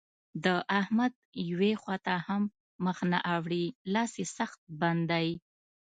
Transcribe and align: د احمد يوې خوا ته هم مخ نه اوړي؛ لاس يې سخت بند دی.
د 0.43 0.45
احمد 0.79 1.13
يوې 1.49 1.73
خوا 1.81 1.97
ته 2.05 2.13
هم 2.25 2.43
مخ 2.85 2.97
نه 3.11 3.19
اوړي؛ 3.33 3.65
لاس 3.93 4.11
يې 4.21 4.25
سخت 4.37 4.59
بند 4.79 5.01
دی. 5.11 5.29